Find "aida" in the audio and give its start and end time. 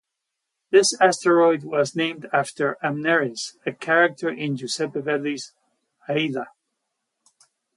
6.09-6.47